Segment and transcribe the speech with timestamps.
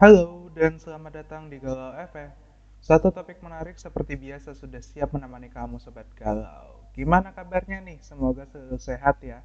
[0.00, 2.32] Halo dan selamat datang di Galau FM.
[2.80, 6.88] Satu topik menarik seperti biasa sudah siap menemani kamu sobat galau.
[6.96, 8.00] Gimana kabarnya nih?
[8.00, 9.44] Semoga selalu sehat ya.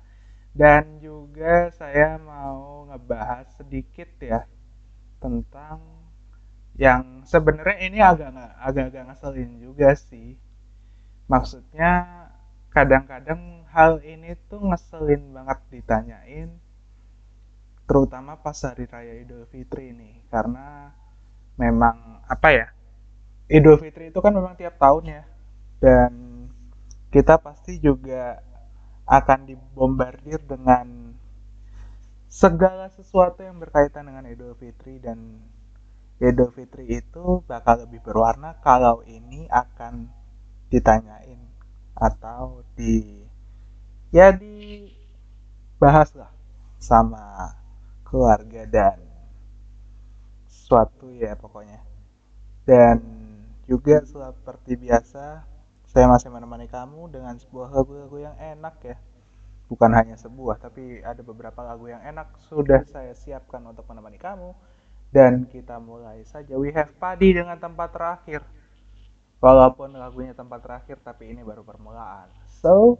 [0.55, 4.47] Dan juga saya mau ngebahas sedikit ya
[5.19, 5.83] tentang
[6.79, 8.31] yang sebenarnya ini agak
[8.63, 10.39] agak-agak ngeselin juga sih.
[11.27, 12.31] Maksudnya
[12.71, 16.63] kadang-kadang hal ini tuh ngeselin banget ditanyain
[17.85, 20.89] terutama pas hari raya Idul Fitri ini karena
[21.57, 22.67] memang apa ya
[23.45, 25.23] Idul Fitri itu kan memang tiap tahun ya
[25.77, 26.11] dan
[27.13, 28.41] kita pasti juga
[29.05, 31.13] akan dibombardir dengan
[32.25, 35.45] segala sesuatu yang berkaitan dengan Idul Fitri dan
[36.17, 40.09] Idul Fitri itu bakal lebih berwarna kalau ini akan
[40.73, 41.39] ditanyain
[41.95, 43.23] atau di
[44.09, 46.31] ya dibahas lah
[46.81, 47.53] sama
[48.05, 49.01] keluarga dan
[50.45, 51.81] sesuatu ya pokoknya.
[52.65, 52.97] Dan
[53.65, 55.45] juga seperti biasa
[55.89, 58.97] saya masih menemani kamu dengan sebuah lagu-lagu yang enak ya.
[59.65, 64.53] Bukan hanya sebuah tapi ada beberapa lagu yang enak sudah saya siapkan untuk menemani kamu.
[65.13, 66.59] Dan kita mulai saja.
[66.59, 68.43] We have padi dengan tempat terakhir.
[69.39, 72.27] Walaupun lagunya tempat terakhir tapi ini baru permulaan.
[72.49, 72.99] So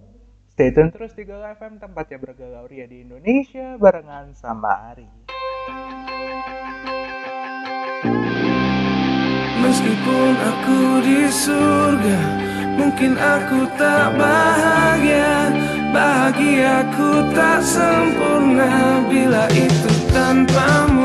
[0.56, 0.88] Stay tune.
[0.88, 5.04] Terus di Galau FM tempatnya bergalau ria di Indonesia barengan sama Ari.
[9.60, 12.20] Meskipun aku di surga
[12.80, 15.52] Mungkin aku tak bahagia.
[15.92, 21.04] Bahagiaku tak sempurna Bila itu tanpamu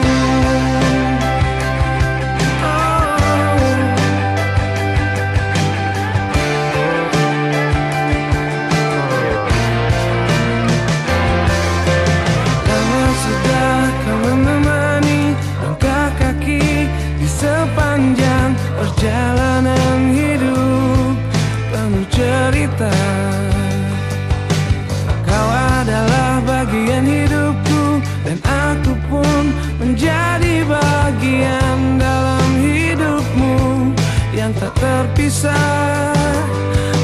[34.80, 36.16] terpisah.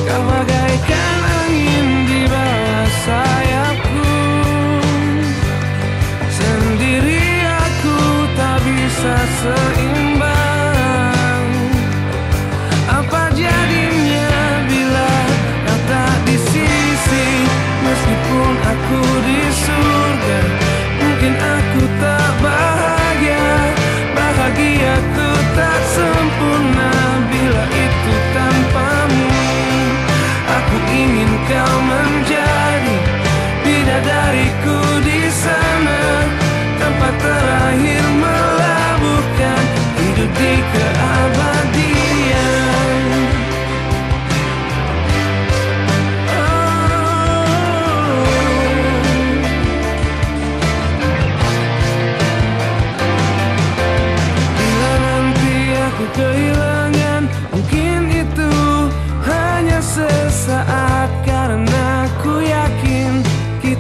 [0.09, 4.15] Kau bagaikan angin di bawah sayapku
[6.31, 7.99] Sendiri aku
[8.39, 9.76] tak bisa seimbang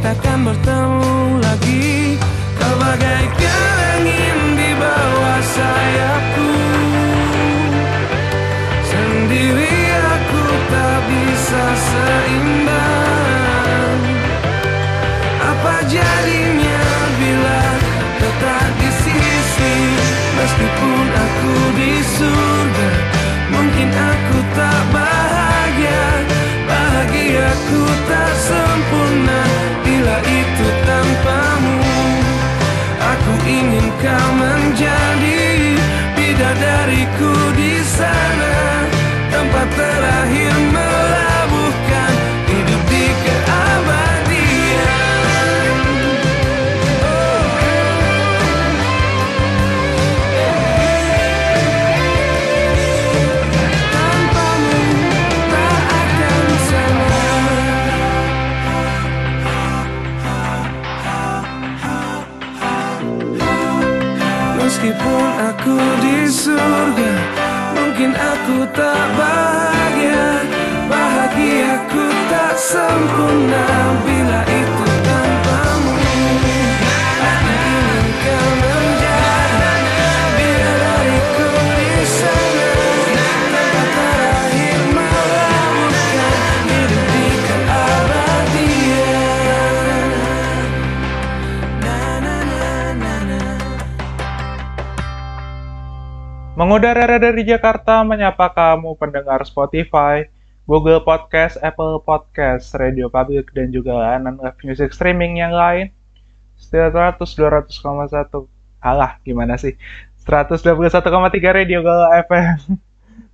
[0.06, 2.15] takkan bertemu lagi.
[2.55, 3.59] Kau bagaikan
[3.99, 6.53] angin di bawah sayapku.
[8.87, 13.19] Sendiri aku tak bisa seimbang.
[15.43, 16.87] Apa jadinya
[17.19, 17.62] bila
[18.22, 19.75] tetap di sisi?
[20.39, 22.91] Meskipun aku di surga
[23.50, 26.06] Mungkin aku tak bahagia.
[26.71, 29.06] Bahagiaku tak sempurna
[30.25, 31.81] itu tanpamu.
[32.97, 35.47] Aku ingin kau menjadi
[36.19, 38.56] bidadariku di sana
[39.31, 40.54] Tempat terakhir
[65.66, 67.13] aku di surga
[67.74, 70.47] Mungkin aku tak bahagia.
[70.86, 73.66] Bahagiaku tak sempurna
[74.07, 74.66] Bila itu
[96.56, 100.24] Mengudara dari Jakarta menyapa kamu pendengar Spotify,
[100.64, 105.92] Google Podcast, Apple Podcast, Radio Public, dan juga layanan live music streaming yang lain.
[106.56, 108.48] Setelah 100, 200,1.
[108.80, 109.76] Alah, gimana sih?
[110.24, 111.04] 121,3
[111.53, 112.80] Radio Galau FM.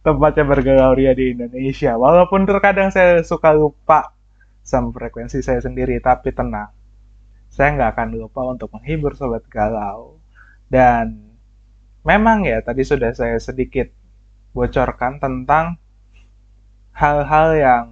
[0.02, 1.94] Tempatnya bergalau ria di Indonesia.
[1.94, 4.18] Walaupun terkadang saya suka lupa
[4.66, 6.74] sama frekuensi saya sendiri, tapi tenang.
[7.54, 10.18] Saya nggak akan lupa untuk menghibur Sobat Galau.
[10.66, 11.31] Dan
[12.02, 13.90] memang ya tadi sudah saya sedikit
[14.52, 15.78] bocorkan tentang
[16.92, 17.86] hal-hal yang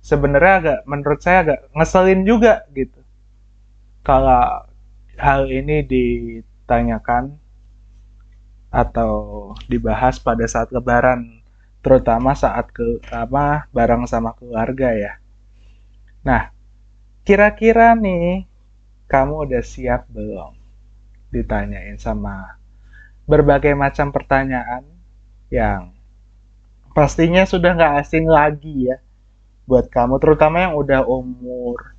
[0.00, 3.00] sebenarnya agak menurut saya agak ngeselin juga gitu.
[4.04, 4.68] Kalau
[5.16, 7.40] hal ini ditanyakan
[8.74, 9.12] atau
[9.70, 11.40] dibahas pada saat lebaran,
[11.80, 15.12] terutama saat ke apa bareng sama keluarga ya.
[16.24, 16.50] Nah,
[17.24, 18.48] kira-kira nih
[19.08, 20.56] kamu udah siap belum
[21.32, 22.56] ditanyain sama
[23.24, 24.84] berbagai macam pertanyaan
[25.48, 25.96] yang
[26.92, 29.00] pastinya sudah nggak asing lagi ya
[29.64, 31.96] buat kamu terutama yang udah umur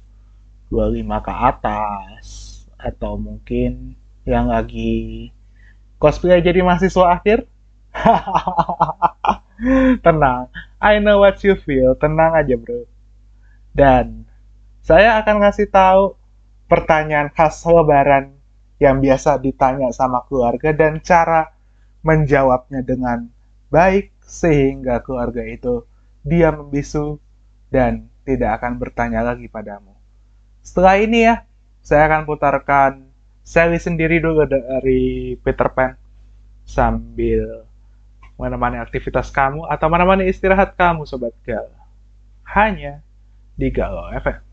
[0.69, 2.25] 25 ke atas
[2.77, 5.30] atau mungkin yang lagi
[5.98, 7.50] cosplay jadi mahasiswa akhir.
[10.06, 10.51] Tenang
[10.83, 11.95] I know what you feel.
[11.98, 12.86] Tenang aja bro.
[13.74, 14.27] Dan
[14.86, 16.19] saya akan ngasih tahu
[16.69, 18.36] pertanyaan khas lebaran
[18.81, 21.51] yang biasa ditanya sama keluarga dan cara
[22.04, 23.31] menjawabnya dengan
[23.72, 25.88] baik sehingga keluarga itu
[26.25, 27.18] dia membisu
[27.72, 29.94] dan tidak akan bertanya lagi padamu.
[30.66, 31.45] Setelah ini ya,
[31.86, 32.92] saya akan putarkan
[33.45, 35.94] Sally sendiri dulu dari Peter Pan
[36.66, 37.62] sambil
[38.42, 41.69] menemani aktivitas kamu atau menemani istirahat kamu Sobat Gal.
[42.42, 43.06] Hanya
[43.54, 44.44] di Galau FM.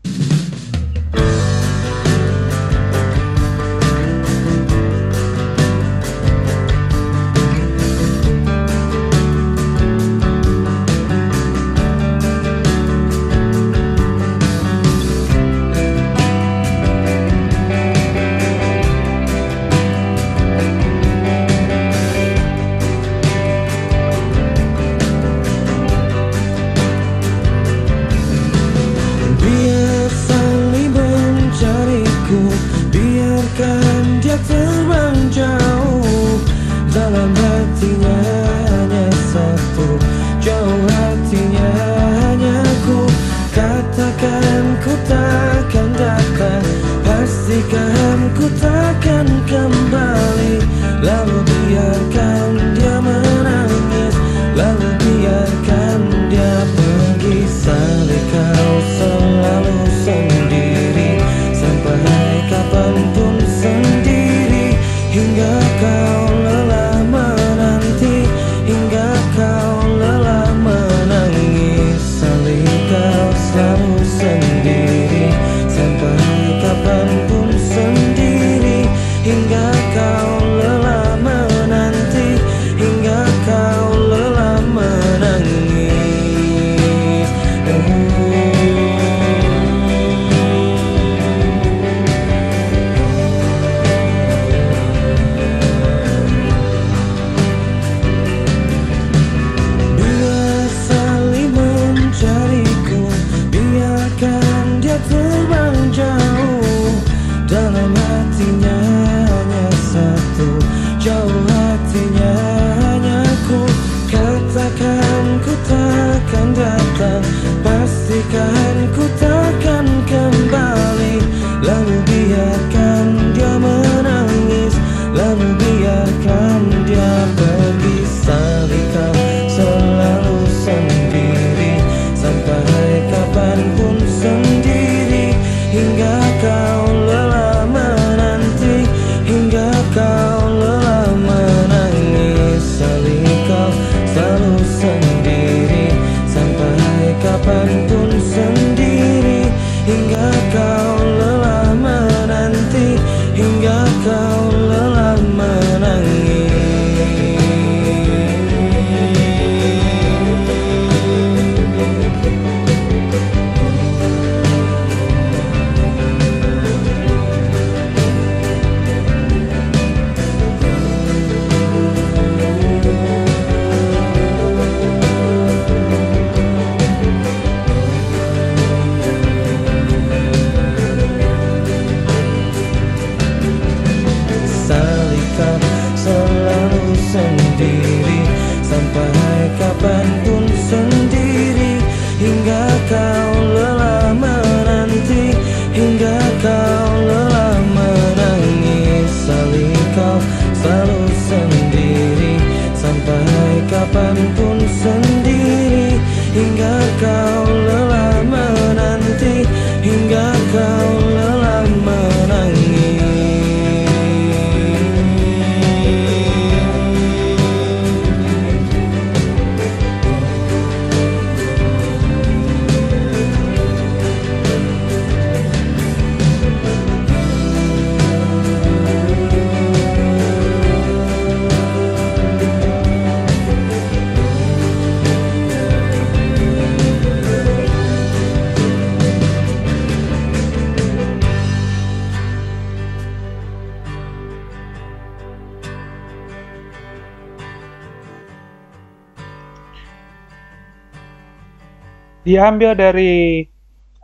[252.33, 253.45] Diambil dari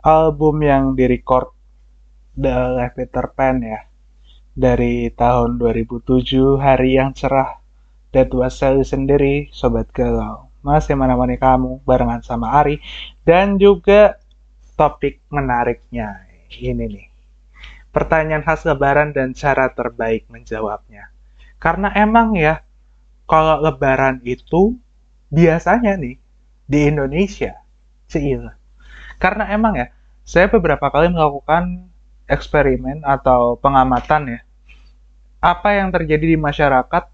[0.06, 1.50] album yang direcord
[2.38, 3.90] oleh Peter Pan ya.
[4.54, 7.58] Dari tahun 2007, Hari yang Cerah.
[8.14, 10.46] That was Sally sendiri, Sobat Galau.
[10.62, 12.78] Masih mana-mana kamu, barengan sama Ari.
[13.26, 14.22] Dan juga
[14.78, 16.22] topik menariknya.
[16.54, 17.10] Ini nih.
[17.90, 21.10] Pertanyaan khas lebaran dan cara terbaik menjawabnya.
[21.58, 22.62] Karena emang ya,
[23.26, 24.78] kalau lebaran itu
[25.34, 26.14] biasanya nih
[26.70, 27.59] di Indonesia
[28.10, 28.58] Cila.
[29.22, 29.94] Karena emang ya,
[30.26, 31.86] saya beberapa kali melakukan
[32.26, 34.40] eksperimen atau pengamatan ya.
[35.38, 37.04] Apa yang terjadi di masyarakat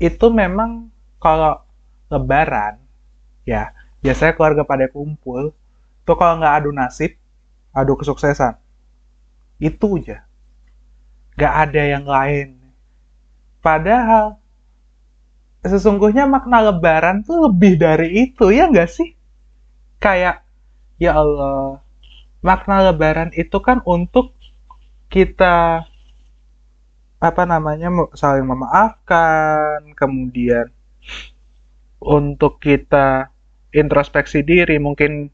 [0.00, 0.88] itu memang
[1.20, 1.60] kalau
[2.08, 2.80] lebaran
[3.44, 5.52] ya, biasanya keluarga pada kumpul,
[6.08, 7.14] tuh kalau nggak adu nasib,
[7.76, 8.56] adu kesuksesan.
[9.60, 10.24] Itu aja.
[11.36, 12.48] Nggak ada yang lain.
[13.60, 14.40] Padahal
[15.60, 19.19] sesungguhnya makna lebaran tuh lebih dari itu, ya nggak sih?
[20.00, 20.42] Kayak
[20.96, 21.84] ya Allah
[22.40, 24.32] makna lebaran itu kan untuk
[25.12, 25.84] kita
[27.20, 30.72] apa namanya saling memaafkan kemudian
[32.00, 33.28] untuk kita
[33.76, 35.28] introspeksi diri mungkin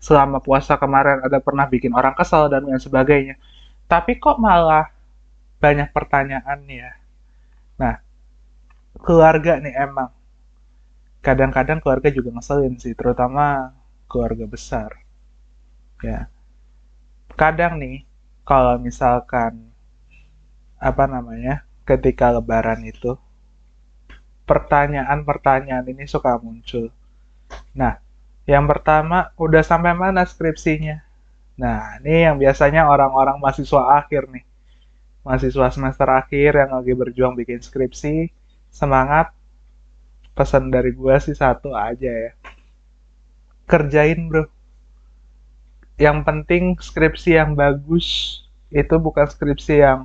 [0.00, 3.36] selama puasa kemarin ada pernah bikin orang kesal dan lain sebagainya.
[3.84, 4.88] Tapi kok malah
[5.60, 6.96] banyak pertanyaan ya.
[7.76, 8.00] Nah
[9.04, 10.10] keluarga nih emang.
[11.20, 13.76] Kadang-kadang keluarga juga ngeselin sih terutama
[14.10, 14.98] keluarga besar.
[16.02, 16.26] Ya.
[17.38, 18.02] Kadang nih
[18.42, 19.70] kalau misalkan
[20.82, 23.14] apa namanya ketika lebaran itu
[24.50, 26.90] pertanyaan-pertanyaan ini suka muncul.
[27.78, 28.02] Nah
[28.50, 30.98] yang pertama udah sampai mana skripsinya?
[31.54, 34.42] Nah ini yang biasanya orang-orang mahasiswa akhir nih.
[35.22, 38.32] Mahasiswa semester akhir yang lagi berjuang bikin skripsi
[38.74, 39.30] semangat
[40.34, 42.32] pesan dari gua sih satu aja ya
[43.70, 44.50] kerjain bro.
[46.00, 48.40] Yang penting skripsi yang bagus
[48.74, 50.00] itu bukan skripsi yang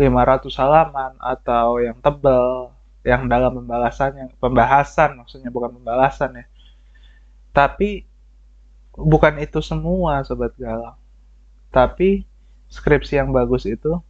[0.00, 2.72] 500 halaman atau yang tebal
[3.04, 6.46] yang dalam pembahasan yang pembahasan maksudnya bukan pembalasan ya.
[7.52, 8.08] Tapi
[8.96, 10.94] bukan itu semua sobat galau
[11.68, 12.24] tapi
[12.68, 14.00] skripsi yang bagus itu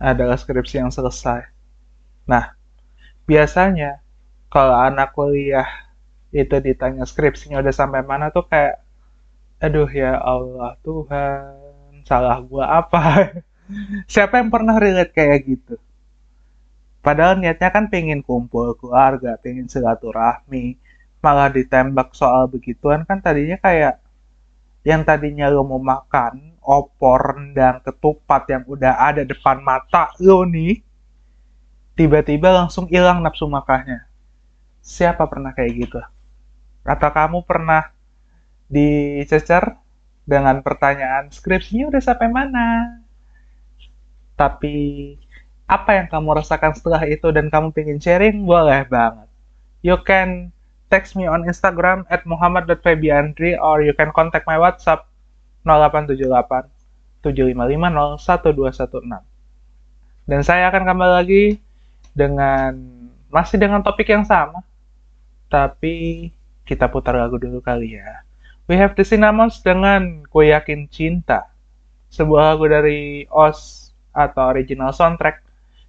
[0.00, 1.48] adalah skripsi yang selesai.
[2.28, 2.56] Nah
[3.24, 4.00] biasanya
[4.52, 5.68] kalau anak kuliah
[6.30, 8.78] itu ditanya skripsinya udah sampai mana tuh kayak
[9.58, 11.58] aduh ya Allah Tuhan
[12.06, 13.02] salah gua apa?
[14.12, 15.74] Siapa yang pernah relate kayak gitu?
[17.00, 20.76] Padahal niatnya kan pengen kumpul keluarga pengen silaturahmi
[21.24, 23.02] malah ditembak soal begituan.
[23.08, 23.98] Kan tadinya kayak
[24.86, 30.80] yang tadinya lo mau makan opor rendang ketupat yang udah ada depan mata lo nih
[31.98, 34.06] tiba-tiba langsung hilang nafsu makannya.
[34.80, 36.00] Siapa pernah kayak gitu
[36.84, 37.92] atau kamu pernah
[38.70, 39.76] dicecer
[40.24, 42.66] dengan pertanyaan skripsinya udah sampai mana?
[44.38, 44.76] Tapi
[45.70, 49.28] apa yang kamu rasakan setelah itu dan kamu pengen sharing, boleh banget.
[49.86, 50.50] You can
[50.90, 55.06] text me on Instagram at muhammad.febiandri or you can contact my WhatsApp
[55.62, 56.66] 0878
[57.22, 59.22] 755 01216.
[60.26, 61.44] Dan saya akan kembali lagi
[62.14, 62.74] dengan
[63.30, 64.62] masih dengan topik yang sama,
[65.46, 66.30] tapi
[66.70, 68.22] kita putar lagu dulu kali ya.
[68.70, 71.50] We have the Cinnamons dengan Gue Yakin Cinta.
[72.14, 75.42] Sebuah lagu dari OS atau original soundtrack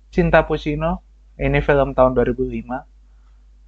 [0.09, 1.05] Cinta Puccino.
[1.37, 2.65] Ini film tahun 2005.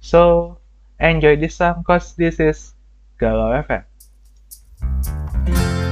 [0.02, 0.54] So,
[0.98, 2.74] enjoy this song cause this is
[3.22, 3.86] Galau FM.
[5.46, 5.83] Ingin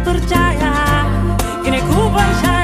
[0.00, 0.72] percaya.
[1.64, 2.55] Kini ku percaya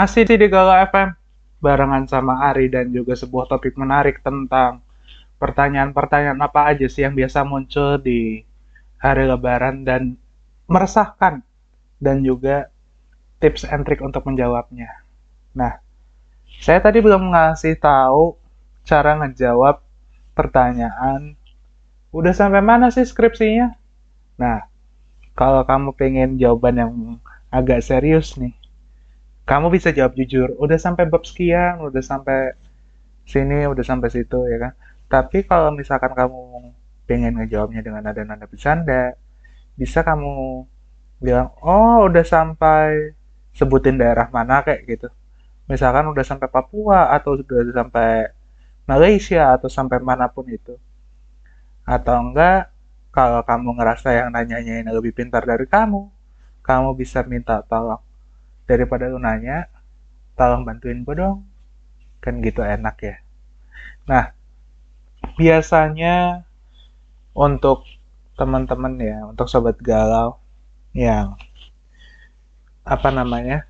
[0.00, 1.12] Masih di Galau FM
[1.60, 4.80] barengan sama Ari dan juga sebuah topik menarik tentang
[5.36, 8.40] pertanyaan-pertanyaan apa aja sih yang biasa muncul di
[8.96, 10.16] hari lebaran dan
[10.64, 11.44] meresahkan
[12.00, 12.72] dan juga
[13.44, 15.04] tips and trick untuk menjawabnya.
[15.52, 15.84] Nah,
[16.64, 18.40] saya tadi belum ngasih tahu
[18.88, 19.84] cara ngejawab
[20.32, 21.36] pertanyaan
[22.08, 23.76] udah sampai mana sih skripsinya?
[24.40, 24.64] Nah,
[25.36, 26.92] kalau kamu pengen jawaban yang
[27.52, 28.56] agak serius nih,
[29.48, 32.54] kamu bisa jawab jujur, udah sampai bab sekian, udah sampai
[33.26, 34.72] sini, udah sampai situ ya kan.
[35.10, 36.70] Tapi kalau misalkan kamu
[37.08, 39.18] pengen ngejawabnya dengan nada-nada bercanda,
[39.74, 40.64] bisa kamu
[41.18, 43.14] bilang, oh udah sampai
[43.54, 45.08] sebutin daerah mana kayak gitu.
[45.66, 48.30] Misalkan udah sampai Papua atau udah sampai
[48.86, 50.74] Malaysia atau sampai mana pun itu.
[51.86, 52.70] Atau enggak,
[53.10, 56.06] kalau kamu ngerasa yang nanyanya ini lebih pintar dari kamu,
[56.62, 58.09] kamu bisa minta tolong
[58.70, 59.66] daripada lu nanya
[60.38, 61.42] tolong bantuin gue dong.
[62.22, 63.16] Kan gitu enak ya.
[64.06, 64.30] Nah
[65.36, 66.46] biasanya
[67.34, 67.84] untuk
[68.38, 70.40] teman-teman ya untuk sobat galau
[70.96, 71.36] yang
[72.82, 73.68] apa namanya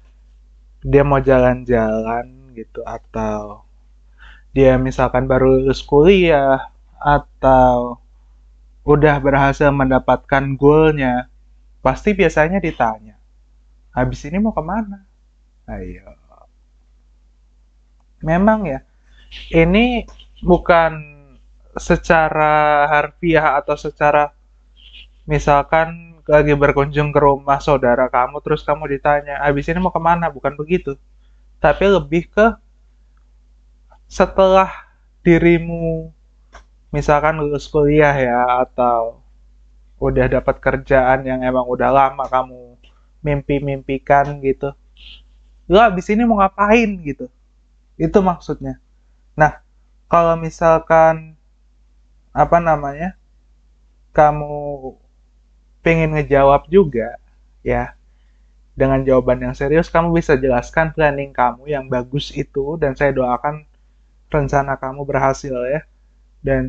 [0.81, 3.67] dia mau jalan-jalan gitu atau
[4.57, 8.01] dia misalkan baru lulus kuliah atau
[8.89, 11.29] udah berhasil mendapatkan goalnya
[11.85, 13.20] pasti biasanya ditanya
[13.95, 15.05] habis ini mau ke mana?
[15.67, 16.17] Ayo.
[18.21, 18.85] Memang ya,
[19.55, 20.05] ini
[20.45, 20.93] bukan
[21.79, 24.35] secara harfiah atau secara
[25.25, 30.29] misalkan lagi berkunjung ke rumah saudara kamu terus kamu ditanya habis ini mau ke mana?
[30.29, 30.99] Bukan begitu.
[31.63, 32.47] Tapi lebih ke
[34.11, 34.91] setelah
[35.23, 36.11] dirimu
[36.91, 39.23] misalkan lulus kuliah ya atau
[40.01, 42.70] udah dapat kerjaan yang emang udah lama kamu
[43.21, 44.73] mimpi-mimpikan gitu.
[45.71, 47.31] Lu abis ini mau ngapain gitu.
[48.01, 48.81] Itu maksudnya.
[49.37, 49.63] Nah,
[50.11, 51.37] kalau misalkan
[52.35, 53.17] apa namanya?
[54.11, 54.51] Kamu
[55.87, 57.17] pengen ngejawab juga
[57.63, 57.95] ya
[58.75, 63.69] dengan jawaban yang serius kamu bisa jelaskan planning kamu yang bagus itu dan saya doakan
[64.31, 65.85] rencana kamu berhasil ya.
[66.41, 66.65] Dan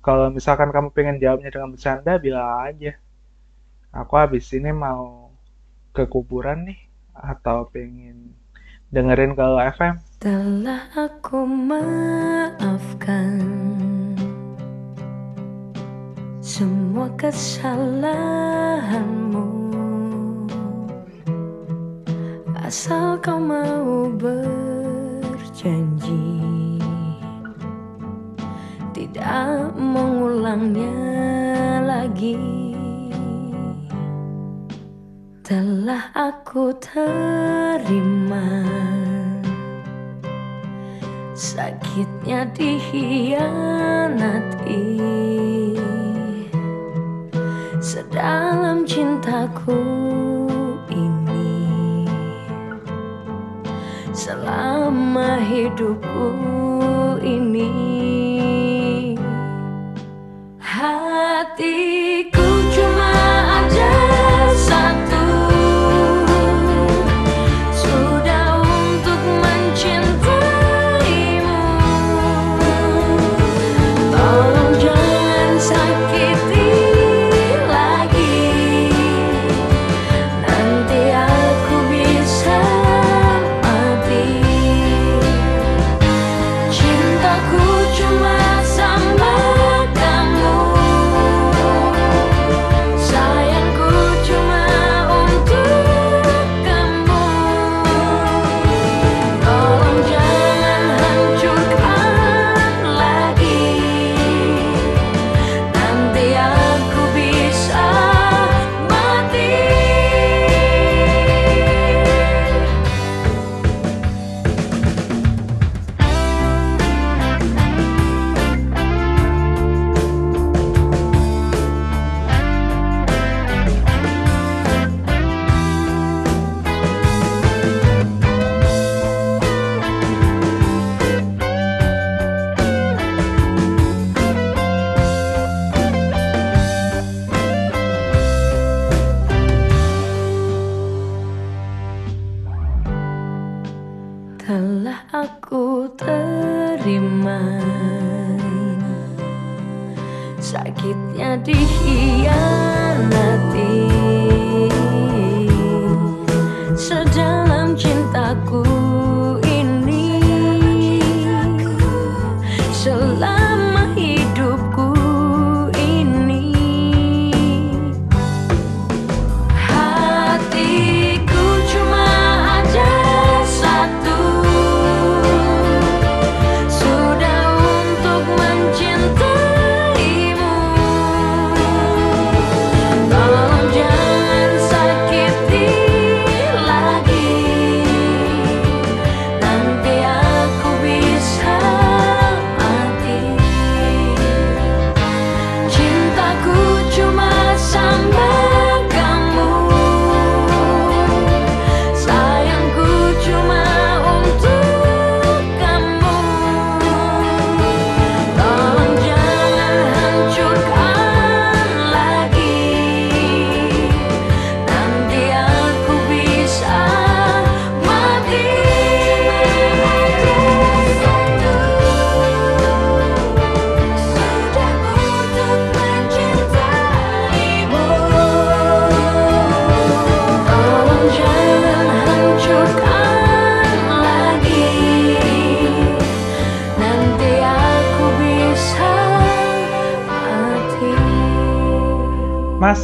[0.00, 2.96] kalau misalkan kamu pengen jawabnya dengan bercanda bilang aja.
[3.90, 5.29] Aku habis ini mau
[5.90, 6.78] ke kuburan nih
[7.14, 8.34] atau pengen
[8.94, 13.40] dengerin kalau FM Telah aku maafkan
[16.60, 19.48] semua kesalahanmu.
[22.60, 24.44] Asal kau mau berjanji
[28.92, 31.00] Tidak mengulangnya
[31.80, 32.59] lagi
[35.50, 38.62] telah aku terima
[41.34, 43.42] Sakitnya dikhianati
[47.82, 49.74] Sedalam cintaku
[50.86, 51.66] ini
[54.14, 56.30] Selama hidupku
[57.26, 57.74] ini
[60.62, 62.49] Hatiku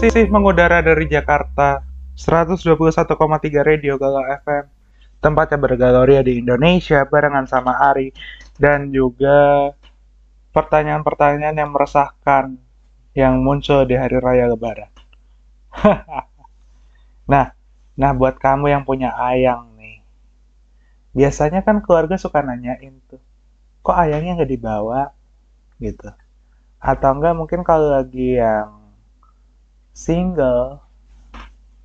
[0.06, 1.82] Masih mengudara dari Jakarta
[2.14, 3.18] 121,3
[3.66, 4.70] Radio Galau FM
[5.18, 8.14] Tempatnya bergaloria di Indonesia barengan sama Ari
[8.54, 9.74] Dan juga
[10.54, 12.54] pertanyaan-pertanyaan yang meresahkan
[13.18, 14.94] Yang muncul di Hari Raya Lebaran.
[17.26, 17.50] Nah,
[17.98, 20.06] nah buat kamu yang punya ayang nih
[21.18, 23.18] Biasanya kan keluarga suka nanyain tuh
[23.82, 25.10] Kok ayangnya nggak dibawa?
[25.82, 26.06] Gitu.
[26.78, 28.85] Atau enggak mungkin kalau lagi yang
[29.96, 30.84] single.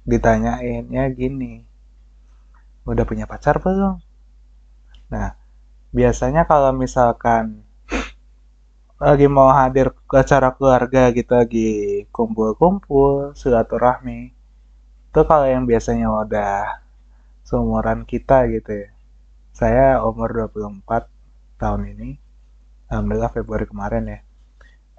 [0.03, 1.63] Ditanyain ya gini
[2.83, 4.01] udah punya pacar belum?
[5.13, 5.37] Nah
[5.95, 7.63] biasanya kalau misalkan
[9.01, 11.69] lagi mau hadir ke acara keluarga gitu lagi
[12.13, 14.29] kumpul-kumpul silaturahmi
[15.09, 16.83] itu kalau yang biasanya udah
[17.47, 18.89] seumuran kita gitu ya.
[19.51, 21.07] Saya umur 24
[21.59, 22.09] tahun ini
[22.91, 24.19] Alhamdulillah Februari kemarin ya.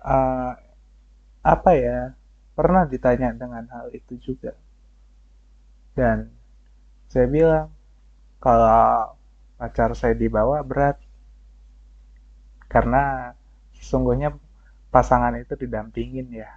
[0.03, 0.53] Eh,
[1.43, 1.99] apa ya
[2.53, 4.53] pernah ditanya dengan hal itu juga.
[5.93, 6.29] Dan
[7.09, 7.69] saya bilang
[8.41, 9.17] kalau
[9.61, 10.97] pacar saya dibawa berat.
[12.69, 13.37] Karena
[13.77, 14.33] sesungguhnya
[14.89, 16.51] pasangan itu didampingin ya.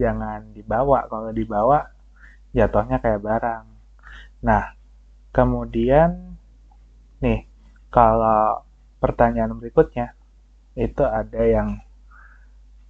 [0.00, 1.92] Jangan dibawa kalau dibawa
[2.56, 3.64] jatuhnya kayak barang.
[4.44, 4.72] Nah
[5.32, 6.36] kemudian
[7.20, 7.48] nih
[7.92, 8.64] kalau
[9.00, 10.16] pertanyaan berikutnya
[10.76, 11.80] itu ada yang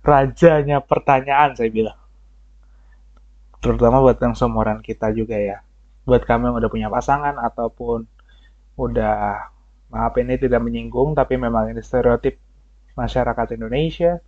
[0.02, 2.01] rajanya pertanyaan saya bilang
[3.62, 5.62] terutama buat yang seumuran kita juga ya.
[6.02, 8.04] Buat kamu yang udah punya pasangan ataupun
[8.74, 9.46] udah
[9.94, 12.40] maaf ini tidak menyinggung tapi memang ini stereotip
[12.98, 14.18] masyarakat Indonesia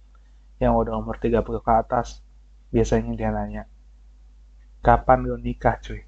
[0.62, 2.22] yang udah umur 30 ke atas
[2.70, 3.64] biasanya dia nanya
[4.84, 6.04] kapan lu nikah cuy?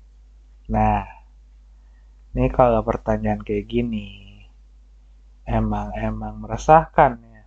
[0.68, 1.08] Nah
[2.36, 4.36] ini kalau pertanyaan kayak gini
[5.48, 7.44] emang emang meresahkan ya.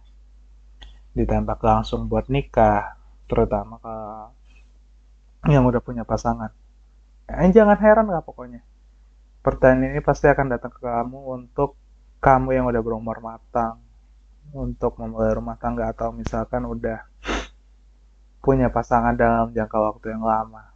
[1.14, 2.98] Ditembak langsung buat nikah
[3.30, 3.96] terutama ke
[5.48, 6.52] yang udah punya pasangan
[7.30, 8.66] Eh, jangan heran lah pokoknya.
[9.46, 11.78] Pertanyaan ini pasti akan datang ke kamu untuk
[12.20, 13.78] kamu yang udah berumur matang,
[14.50, 17.06] untuk memulai rumah tangga atau misalkan udah
[18.42, 20.74] punya pasangan dalam jangka waktu yang lama.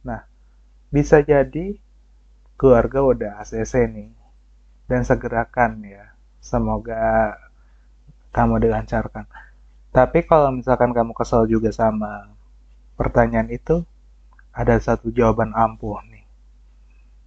[0.00, 0.24] Nah,
[0.88, 1.76] bisa jadi
[2.56, 4.10] keluarga udah ACC nih.
[4.88, 6.16] Dan segerakan ya.
[6.40, 7.36] Semoga
[8.32, 9.28] kamu dilancarkan.
[9.92, 12.32] Tapi kalau misalkan kamu kesel juga sama
[12.96, 13.84] pertanyaan itu,
[14.52, 16.28] ada satu jawaban ampuh nih.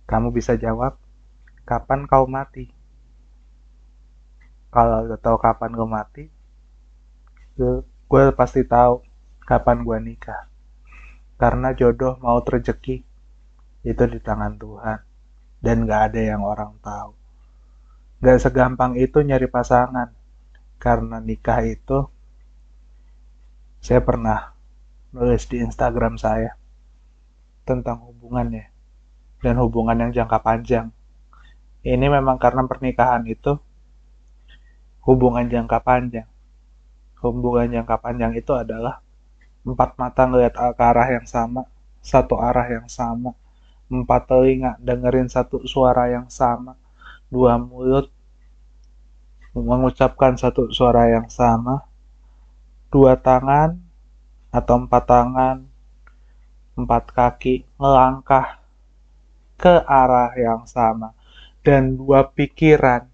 [0.05, 1.01] Kamu bisa jawab,
[1.65, 2.69] kapan kau mati?
[4.69, 6.23] Kalau udah tahu kapan gue mati,
[8.05, 9.01] gue pasti tahu
[9.41, 10.45] kapan gue nikah.
[11.41, 13.01] Karena jodoh mau rezeki
[13.81, 14.99] itu di tangan Tuhan.
[15.65, 17.17] Dan gak ada yang orang tahu.
[18.21, 20.13] Gak segampang itu nyari pasangan.
[20.77, 22.05] Karena nikah itu,
[23.81, 24.53] saya pernah
[25.09, 26.53] nulis di Instagram saya
[27.65, 28.69] tentang hubungannya
[29.41, 30.93] dan hubungan yang jangka panjang.
[31.85, 33.57] Ini memang karena pernikahan itu
[35.05, 36.29] hubungan jangka panjang.
[37.21, 39.01] Hubungan jangka panjang itu adalah
[39.65, 41.65] empat mata ngeliat ke arah yang sama,
[42.01, 43.33] satu arah yang sama,
[43.89, 46.77] empat telinga dengerin satu suara yang sama,
[47.33, 48.13] dua mulut
[49.57, 51.85] mengucapkan satu suara yang sama,
[52.93, 53.77] dua tangan
[54.53, 55.57] atau empat tangan
[56.75, 58.59] empat kaki melangkah
[59.55, 61.15] ke arah yang sama
[61.63, 63.07] dan dua pikiran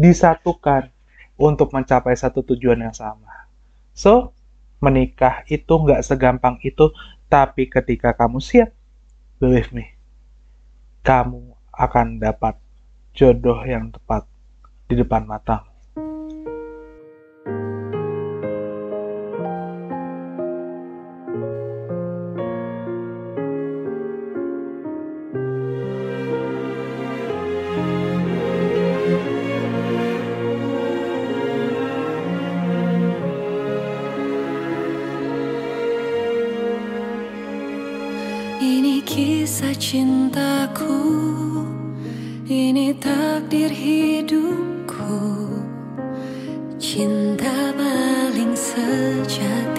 [0.00, 0.88] disatukan
[1.36, 3.50] untuk mencapai satu tujuan yang sama.
[3.92, 4.32] So,
[4.80, 6.92] menikah itu nggak segampang itu,
[7.28, 8.72] tapi ketika kamu siap,
[9.36, 9.96] believe me,
[11.04, 12.56] kamu akan dapat
[13.12, 14.24] jodoh yang tepat
[14.88, 15.69] di depan matamu.
[38.60, 41.00] Ini kisah cintaku.
[42.44, 45.16] Ini takdir hidupku.
[46.76, 49.69] Cinta paling sejati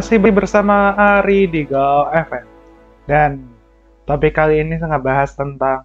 [0.00, 2.48] Masih bersama Ari di Go FM.
[3.04, 3.52] Dan
[4.08, 5.84] topik kali ini saya bahas tentang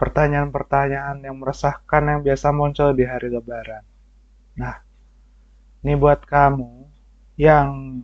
[0.00, 3.84] pertanyaan-pertanyaan yang meresahkan yang biasa muncul di hari lebaran.
[4.56, 4.80] Nah,
[5.84, 6.88] ini buat kamu
[7.36, 8.00] yang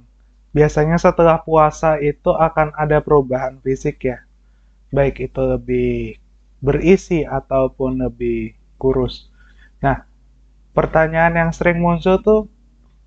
[0.52, 4.28] biasanya setelah puasa itu akan ada perubahan fisik ya.
[4.92, 6.20] Baik itu lebih
[6.60, 9.32] berisi ataupun lebih kurus.
[9.80, 10.04] Nah,
[10.76, 12.44] pertanyaan yang sering muncul tuh,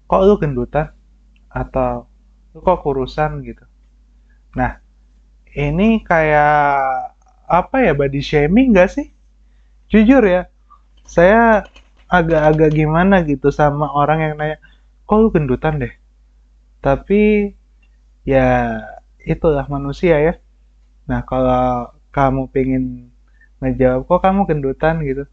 [0.09, 0.97] kok lu gendutan?
[1.51, 2.06] atau
[2.57, 3.61] lu kok kurusan gitu.
[4.57, 4.81] Nah,
[5.53, 7.13] ini kayak
[7.45, 9.13] apa ya body shaming gak sih?
[9.93, 10.49] Jujur ya,
[11.05, 11.69] saya
[12.09, 14.57] agak-agak gimana gitu sama orang yang nanya,
[15.05, 15.93] kok lu gendutan deh?
[16.81, 17.53] Tapi
[18.25, 18.81] ya
[19.21, 20.33] itulah manusia ya.
[21.05, 23.13] Nah kalau kamu pengen
[23.61, 25.23] ngejawab, kok kamu gendutan gitu?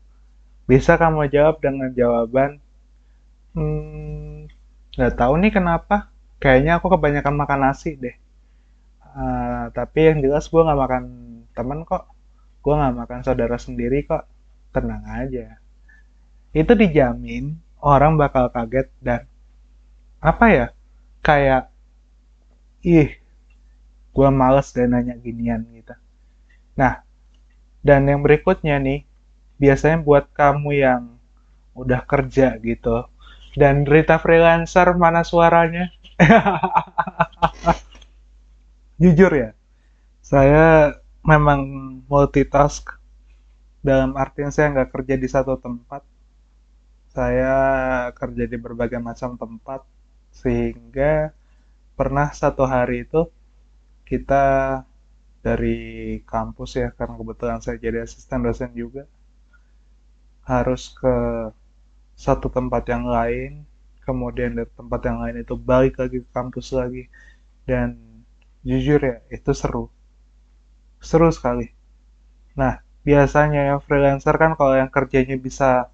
[0.69, 2.63] Bisa kamu jawab dengan jawaban,
[3.57, 4.47] hmm,
[4.95, 8.17] nggak tahu nih kenapa kayaknya aku kebanyakan makan nasi deh.
[9.15, 11.05] Uh, tapi yang jelas gue nggak makan
[11.55, 12.11] temen kok.
[12.65, 14.27] Gue nggak makan saudara sendiri kok.
[14.75, 15.59] Tenang aja.
[16.55, 19.27] Itu dijamin orang bakal kaget dan
[20.19, 20.67] apa ya?
[21.25, 21.71] Kayak
[22.85, 23.17] ih
[24.15, 25.95] gue males deh nanya ginian gitu.
[26.79, 27.03] Nah
[27.85, 29.05] dan yang berikutnya nih
[29.61, 31.03] biasanya buat kamu yang
[31.75, 33.07] udah kerja gitu
[33.55, 35.91] dan Rita freelancer mana suaranya?
[39.03, 39.51] Jujur ya,
[40.23, 40.95] saya
[41.27, 41.61] memang
[42.11, 42.85] multitask
[43.89, 46.03] dalam artian saya nggak kerja di satu tempat.
[47.15, 47.55] Saya
[48.19, 49.81] kerja di berbagai macam tempat
[50.35, 51.31] sehingga
[51.99, 53.21] pernah satu hari itu
[54.11, 54.45] kita
[55.47, 55.79] dari
[56.33, 59.03] kampus ya karena kebetulan saya jadi asisten dosen juga
[60.45, 61.15] harus ke
[62.25, 63.53] satu tempat yang lain
[64.05, 67.09] kemudian dari tempat yang lain itu balik lagi ke kampus lagi.
[67.65, 67.97] Dan
[68.65, 69.89] jujur ya itu seru.
[71.01, 71.69] Seru sekali.
[72.57, 75.93] Nah biasanya yang freelancer kan kalau yang kerjanya bisa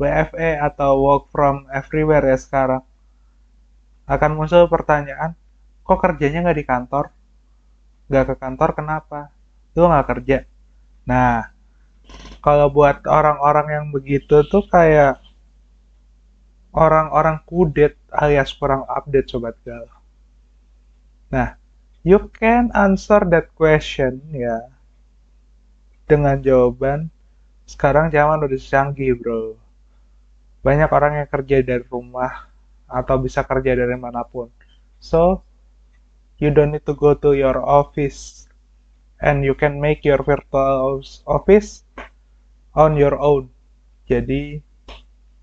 [0.00, 2.82] WFE atau work from everywhere ya sekarang.
[4.08, 5.36] Akan muncul pertanyaan
[5.84, 7.04] kok kerjanya nggak di kantor?
[8.08, 9.20] Nggak ke kantor kenapa?
[9.76, 10.38] Lu nggak kerja?
[11.04, 11.52] Nah
[12.40, 15.20] kalau buat orang-orang yang begitu tuh kayak
[16.78, 19.90] orang-orang kudet alias kurang update sobat gal.
[21.34, 21.58] Nah,
[22.06, 24.70] you can answer that question ya
[26.06, 27.10] dengan jawaban
[27.66, 29.58] sekarang zaman udah canggih bro.
[30.62, 32.48] Banyak orang yang kerja dari rumah
[32.88, 34.48] atau bisa kerja dari mana pun.
[35.02, 35.44] So,
[36.40, 38.48] you don't need to go to your office
[39.20, 41.84] and you can make your virtual office
[42.72, 43.52] on your own.
[44.08, 44.64] Jadi,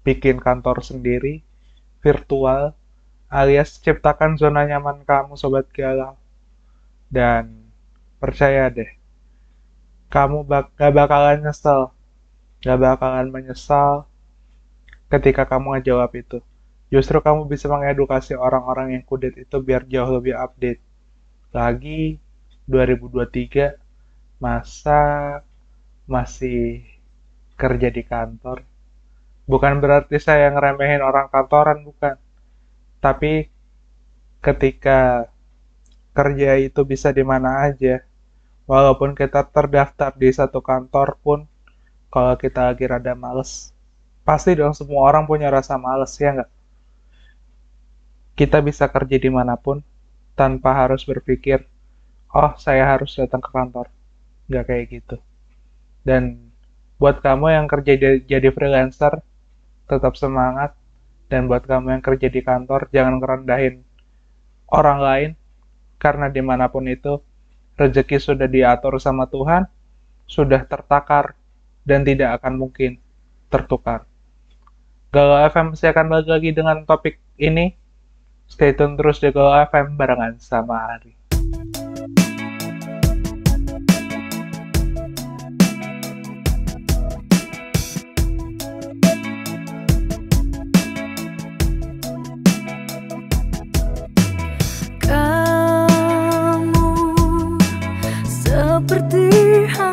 [0.06, 1.42] bikin kantor sendiri,
[2.06, 2.78] virtual,
[3.26, 6.14] alias ciptakan zona nyaman kamu Sobat Galau.
[7.10, 7.74] Dan
[8.22, 8.92] percaya deh,
[10.14, 11.90] kamu bak gak bakalan nyesel,
[12.62, 14.06] gak bakalan menyesal
[15.10, 16.40] ketika kamu ngejawab itu.
[16.94, 20.82] Justru kamu bisa mengedukasi orang-orang yang kudet itu biar jauh lebih update.
[21.50, 22.22] Lagi
[22.70, 23.74] 2023
[24.38, 25.02] masa
[26.06, 26.86] masih
[27.58, 28.62] kerja di kantor
[29.46, 32.18] Bukan berarti saya ngeremehin orang kantoran, bukan.
[33.04, 33.46] Tapi
[34.42, 35.30] ketika
[36.18, 38.02] kerja itu bisa di mana aja,
[38.72, 41.40] walaupun kita terdaftar di satu kantor pun,
[42.14, 43.74] kalau kita lagi rada males,
[44.28, 46.52] pasti dong semua orang punya rasa males, ya nggak?
[48.36, 49.80] Kita bisa kerja di mana pun,
[50.36, 51.64] tanpa harus berpikir,
[52.34, 53.88] oh saya harus datang ke kantor.
[54.50, 55.18] Nggak kayak gitu.
[56.08, 56.52] Dan
[57.00, 57.94] buat kamu yang kerja
[58.24, 59.24] jadi freelancer,
[59.90, 60.74] tetap semangat.
[61.26, 63.82] Dan buat kamu yang kerja di kantor jangan ngerendahin
[64.70, 65.32] orang lain.
[65.98, 67.18] Karena di mana pun itu
[67.76, 69.66] rezeki sudah diatur sama Tuhan
[70.26, 71.34] sudah tertakar
[71.86, 72.98] dan tidak akan mungkin
[73.50, 74.06] tertukar.
[75.10, 77.74] Galau FM masih akan balik lagi dengan topik ini.
[78.46, 81.15] Stay tune terus di Galau FM barengan sama Ari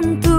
[0.03, 0.32] tanto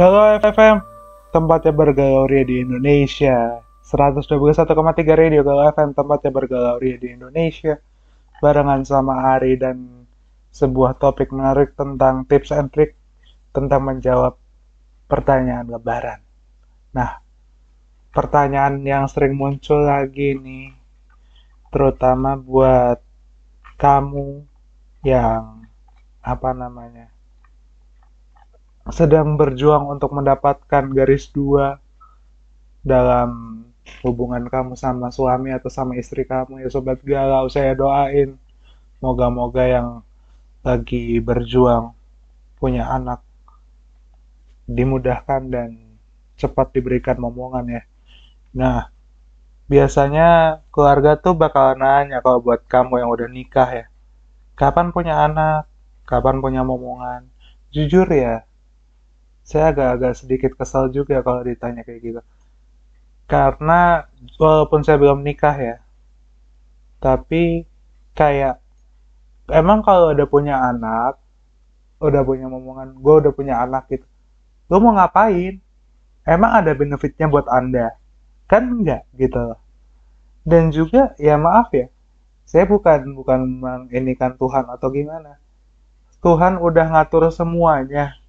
[0.00, 0.80] Galau FM,
[1.28, 3.60] tempatnya bergalau ria di Indonesia.
[3.84, 4.72] 121,3
[5.12, 7.76] Radio Galau FM, tempatnya bergalau ria di Indonesia.
[8.40, 10.08] Barengan sama Ari dan
[10.56, 12.96] sebuah topik menarik tentang tips and trick
[13.52, 14.40] tentang menjawab
[15.04, 16.24] pertanyaan lebaran.
[16.96, 17.20] Nah,
[18.08, 20.72] pertanyaan yang sering muncul lagi nih,
[21.68, 23.04] terutama buat
[23.76, 24.48] kamu
[25.04, 25.68] yang
[26.24, 27.09] apa namanya
[28.90, 31.78] sedang berjuang untuk mendapatkan garis dua
[32.82, 33.62] dalam
[34.06, 36.62] hubungan kamu sama suami atau sama istri kamu.
[36.62, 38.38] Ya sobat galau saya doain
[39.02, 39.88] moga-moga yang
[40.60, 41.96] lagi berjuang
[42.60, 43.24] punya anak
[44.68, 45.70] dimudahkan dan
[46.36, 47.82] cepat diberikan momongan ya.
[48.54, 48.92] Nah
[49.70, 53.86] biasanya keluarga tuh bakal nanya kalau buat kamu yang udah nikah ya.
[54.58, 55.64] Kapan punya anak?
[56.04, 57.24] Kapan punya momongan?
[57.72, 58.49] Jujur ya
[59.44, 62.20] saya agak-agak sedikit kesal juga kalau ditanya kayak gitu.
[63.30, 64.04] Karena
[64.38, 65.76] walaupun saya belum nikah ya,
[66.98, 67.64] tapi
[68.18, 68.58] kayak
[69.48, 71.16] emang kalau udah punya anak,
[72.02, 74.06] udah punya momongan, gue udah punya anak gitu,
[74.70, 75.62] lo mau ngapain?
[76.26, 77.96] Emang ada benefitnya buat anda?
[78.46, 79.56] Kan enggak gitu
[80.44, 81.88] Dan juga ya maaf ya,
[82.44, 85.38] saya bukan bukan menginikan Tuhan atau gimana.
[86.20, 88.19] Tuhan udah ngatur semuanya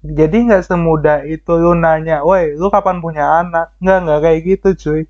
[0.00, 3.76] jadi nggak semudah itu lu nanya, woi lu kapan punya anak?
[3.84, 5.02] Nggak, nggak kayak gitu cuy.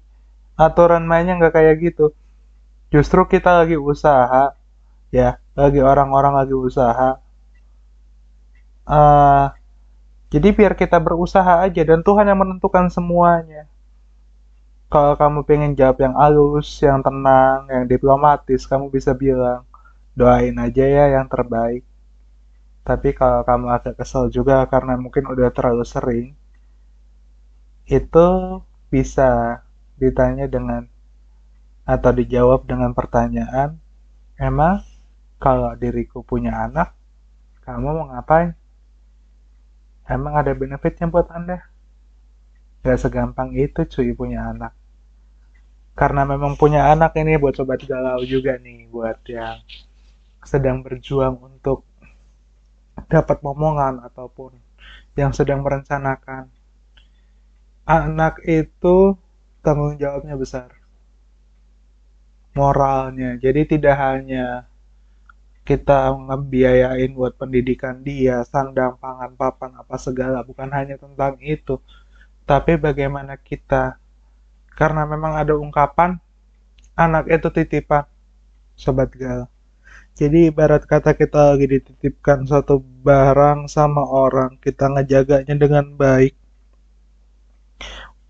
[0.58, 2.10] Aturan mainnya nggak kayak gitu.
[2.90, 4.50] Justru kita lagi usaha,
[5.14, 7.22] ya, lagi orang-orang lagi usaha.
[8.82, 9.54] Uh,
[10.34, 13.70] jadi biar kita berusaha aja dan Tuhan yang menentukan semuanya.
[14.90, 19.62] Kalau kamu pengen jawab yang halus, yang tenang, yang diplomatis, kamu bisa bilang,
[20.18, 21.86] doain aja ya yang terbaik
[22.80, 26.28] tapi kalau kamu agak kesel juga karena mungkin udah terlalu sering,
[27.90, 28.28] itu
[28.88, 29.60] bisa
[30.00, 30.86] ditanya dengan
[31.84, 33.76] atau dijawab dengan pertanyaan,
[34.38, 34.86] emang
[35.42, 36.94] kalau diriku punya anak,
[37.66, 38.54] kamu mau ngapain?
[40.06, 41.62] Emang ada benefitnya buat Anda?
[42.82, 44.74] Gak segampang itu cuy punya anak.
[45.94, 49.60] Karena memang punya anak ini buat sobat galau juga nih, buat yang
[50.46, 51.84] sedang berjuang untuk
[53.10, 54.54] dapat momongan ataupun
[55.18, 56.46] yang sedang merencanakan.
[57.86, 59.18] Anak itu
[59.66, 60.70] tanggung jawabnya besar.
[62.54, 63.34] Moralnya.
[63.38, 64.66] Jadi tidak hanya
[65.66, 70.42] kita ngebiayain buat pendidikan dia, sandang, pangan, papan, apa segala.
[70.46, 71.78] Bukan hanya tentang itu.
[72.46, 73.98] Tapi bagaimana kita,
[74.74, 76.18] karena memang ada ungkapan,
[76.98, 78.06] anak itu titipan,
[78.74, 79.46] Sobat Gal
[80.18, 86.36] jadi ibarat kata kita lagi dititipkan satu barang sama orang, kita ngejaganya dengan baik.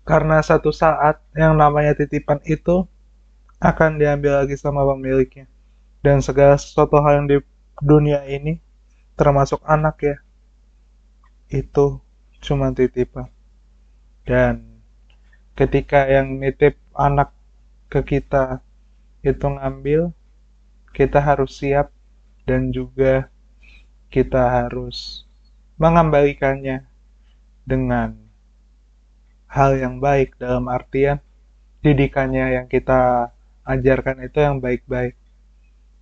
[0.07, 2.87] Karena satu saat yang namanya titipan itu
[3.61, 5.45] akan diambil lagi sama pemiliknya.
[6.01, 7.37] Dan segala sesuatu hal yang di
[7.77, 8.57] dunia ini,
[9.13, 10.17] termasuk anak ya,
[11.51, 12.01] itu
[12.41, 13.29] cuma titipan.
[14.25, 14.81] Dan
[15.53, 17.29] ketika yang nitip anak
[17.91, 18.63] ke kita
[19.21, 20.09] itu ngambil,
[20.91, 21.91] kita harus siap
[22.43, 23.31] dan juga
[24.11, 25.23] kita harus
[25.79, 26.83] mengembalikannya
[27.63, 28.13] dengan
[29.47, 31.19] hal yang baik dalam artian
[31.81, 33.31] didikannya yang kita
[33.65, 35.15] ajarkan itu yang baik-baik.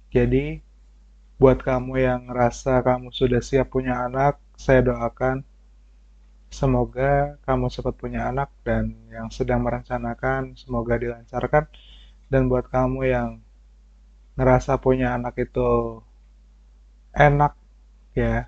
[0.09, 0.59] Jadi
[1.39, 5.45] buat kamu yang ngerasa kamu sudah siap punya anak, saya doakan
[6.49, 11.69] semoga kamu cepat punya anak dan yang sedang merencanakan semoga dilancarkan
[12.27, 13.29] dan buat kamu yang
[14.39, 15.99] ngerasa punya anak itu
[17.11, 17.53] enak
[18.15, 18.47] ya.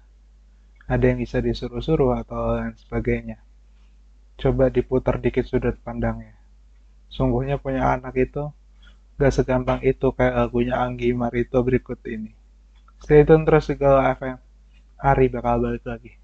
[0.88, 3.40] Ada yang bisa disuruh-suruh atau lain sebagainya.
[4.40, 6.36] Coba diputar dikit sudut pandangnya.
[7.12, 8.52] Sungguhnya punya anak itu
[9.20, 12.32] gak segampang itu kayak lagunya Anggi Marito berikut ini.
[13.04, 14.40] Stay tune terus di Galau FM
[15.02, 16.21] Ari bakal balik lagi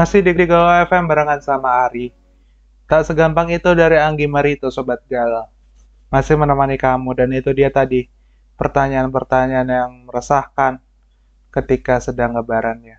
[0.00, 2.08] Masih di Galau FM barengan sama Ari.
[2.88, 5.44] Tak segampang itu dari Anggi Marito, Sobat Galau.
[6.08, 8.08] Masih menemani kamu dan itu dia tadi
[8.56, 10.80] pertanyaan-pertanyaan yang meresahkan
[11.52, 12.96] ketika sedang lebarannya.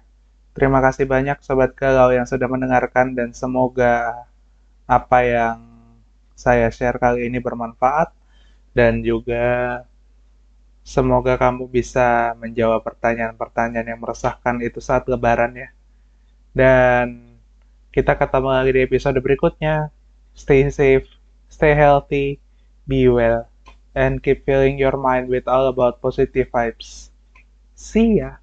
[0.54, 4.22] Terima kasih banyak Sobat Galau yang sudah mendengarkan dan semoga
[4.86, 5.58] apa yang
[6.38, 8.14] saya share kali ini bermanfaat
[8.78, 9.82] dan juga
[10.86, 15.74] semoga kamu bisa menjawab pertanyaan-pertanyaan yang meresahkan itu saat lebaran ya.
[16.52, 17.38] Dan
[17.92, 19.92] kita ketemu lagi di episode berikutnya.
[20.36, 21.08] Stay safe,
[21.52, 22.40] stay healthy,
[22.88, 23.48] be well,
[23.96, 27.12] and keep filling your mind with all about positive vibes.
[27.76, 28.40] See ya!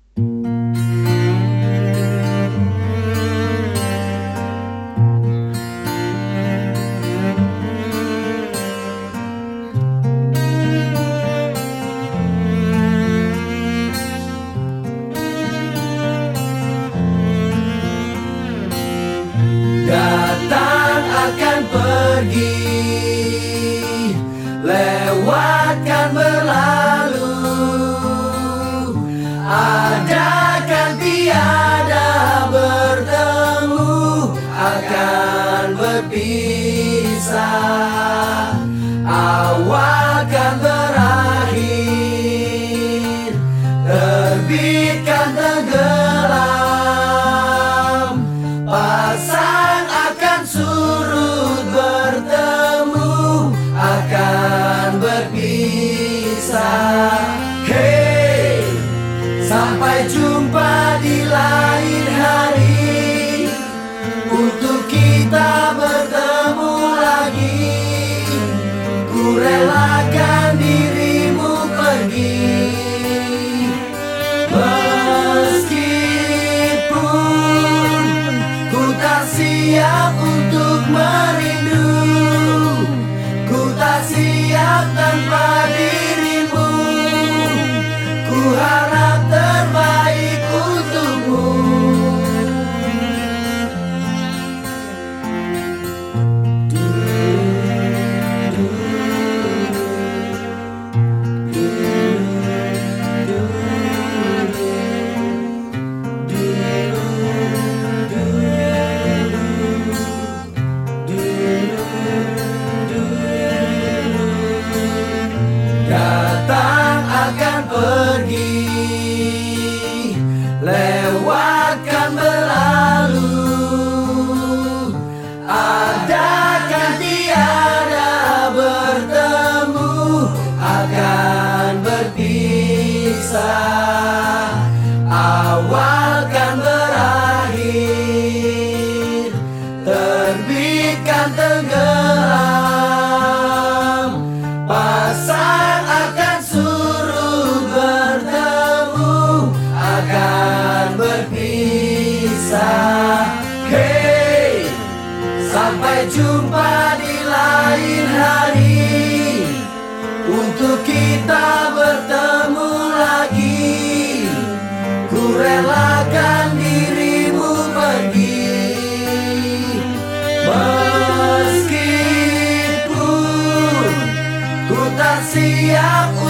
[175.79, 176.28] Siap